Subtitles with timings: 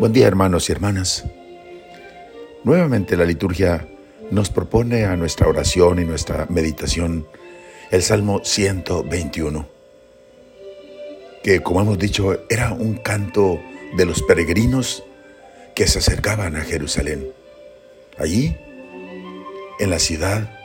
[0.00, 1.24] Buen día hermanos y hermanas.
[2.64, 3.86] Nuevamente la liturgia
[4.32, 7.28] nos propone a nuestra oración y nuestra meditación
[7.92, 9.68] el Salmo 121,
[11.44, 13.60] que como hemos dicho era un canto
[13.96, 15.04] de los peregrinos
[15.76, 17.28] que se acercaban a Jerusalén.
[18.18, 18.56] Allí,
[19.78, 20.58] en la ciudad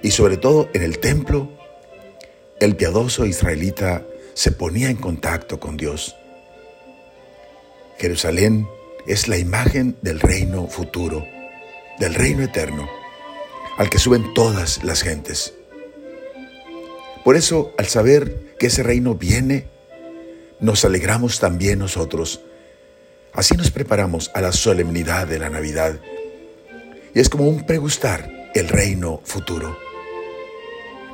[0.00, 1.50] y sobre todo en el templo,
[2.60, 6.14] el piadoso israelita se ponía en contacto con Dios
[7.98, 8.68] Jerusalén
[9.06, 11.26] es la imagen del reino futuro,
[11.98, 12.88] del reino eterno,
[13.76, 15.54] al que suben todas las gentes.
[17.24, 19.68] Por eso, al saber que ese reino viene,
[20.60, 22.40] nos alegramos también nosotros.
[23.32, 26.00] Así nos preparamos a la solemnidad de la Navidad.
[27.14, 29.76] Y es como un pregustar el reino futuro.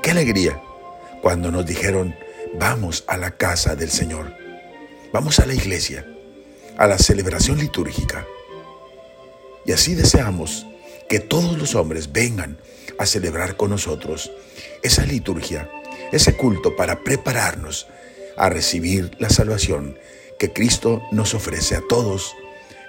[0.03, 0.61] Qué alegría
[1.23, 2.15] cuando nos dijeron,
[2.59, 4.35] vamos a la casa del Señor,
[5.13, 6.07] vamos a la iglesia
[6.81, 8.27] a la celebración litúrgica.
[9.67, 10.67] Y así deseamos
[11.11, 12.59] que todos los hombres vengan
[12.99, 14.33] a celebrar con nosotros
[14.83, 15.71] esa liturgia,
[16.11, 17.87] ese culto para prepararnos
[18.39, 19.99] a recibir la salvación
[20.39, 22.35] que Cristo nos ofrece a todos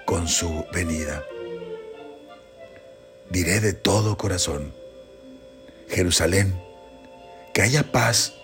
[0.06, 1.26] con su venida.
[3.30, 4.74] Diré de todo corazón,
[5.90, 6.58] Jerusalén,
[7.54, 8.36] que haya paz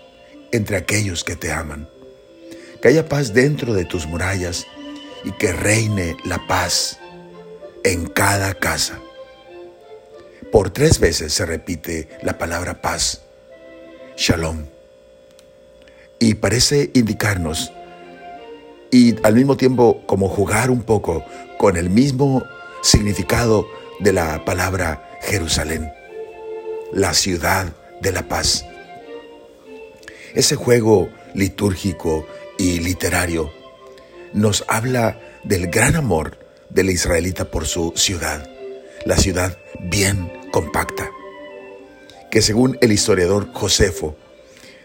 [0.52, 1.88] entre aquellos que te aman,
[2.82, 4.66] que haya paz dentro de tus murallas
[5.24, 6.98] y que reine la paz
[7.84, 9.00] en cada casa.
[10.52, 13.22] Por tres veces se repite la palabra paz,
[14.16, 14.66] shalom,
[16.18, 17.72] y parece indicarnos
[18.90, 21.24] y al mismo tiempo como jugar un poco
[21.58, 22.42] con el mismo
[22.82, 23.68] significado
[24.00, 25.92] de la palabra Jerusalén,
[26.92, 28.64] la ciudad de la paz.
[30.34, 32.26] Ese juego litúrgico
[32.58, 33.57] y literario
[34.32, 36.38] nos habla del gran amor
[36.70, 38.48] del israelita por su ciudad,
[39.04, 41.10] la ciudad bien compacta,
[42.30, 44.16] que según el historiador Josefo,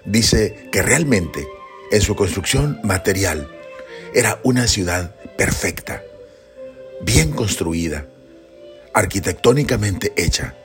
[0.06, 1.47] dice que realmente
[1.91, 3.50] en su construcción material
[4.13, 6.03] era una ciudad perfecta,
[7.01, 8.06] bien construida,
[8.94, 10.56] arquitectónicamente hecha,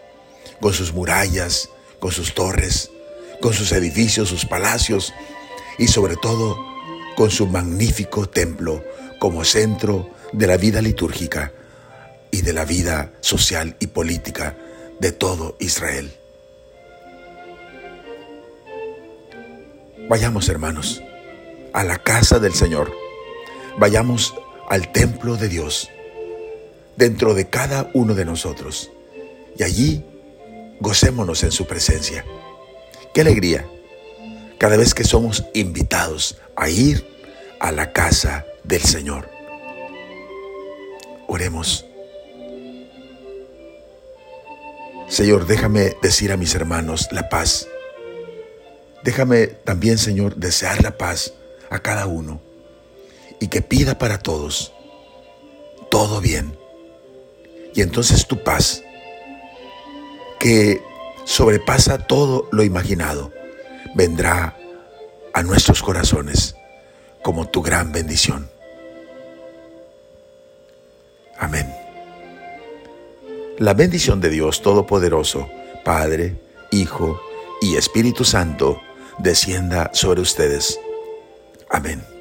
[0.61, 2.91] con sus murallas, con sus torres,
[3.41, 5.13] con sus edificios, sus palacios
[5.79, 6.59] y sobre todo
[7.19, 8.85] con su magnífico templo
[9.19, 11.53] como centro de la vida litúrgica
[12.31, 14.57] y de la vida social y política
[15.01, 16.13] de todo Israel.
[20.09, 21.03] Vayamos hermanos
[21.73, 22.93] a la casa del Señor,
[23.79, 24.33] vayamos
[24.69, 25.91] al templo de Dios,
[26.97, 28.93] dentro de cada uno de nosotros,
[29.59, 30.05] y allí
[30.79, 32.25] gocémonos en su presencia.
[33.13, 33.67] ¡Qué alegría!
[34.59, 37.07] Cada vez que somos invitados a ir
[37.61, 39.29] a la casa del Señor.
[41.27, 41.87] Oremos.
[45.09, 47.69] Señor, déjame decir a mis hermanos la paz.
[49.05, 51.33] Déjame también, Señor, desear la paz
[51.71, 52.41] a cada uno
[53.41, 54.73] y que pida para todos
[55.91, 56.57] todo bien.
[57.75, 58.83] Y entonces tu paz,
[60.39, 60.83] que
[61.25, 63.33] sobrepasa todo lo imaginado,
[63.99, 64.57] vendrá
[65.33, 66.55] a nuestros corazones
[67.21, 68.49] como tu gran bendición.
[71.37, 71.69] Amén.
[73.59, 75.51] La bendición de Dios Todopoderoso,
[75.85, 77.21] Padre, Hijo
[77.61, 78.81] y Espíritu Santo,
[79.19, 80.79] descienda sobre ustedes.
[81.69, 82.18] Amén.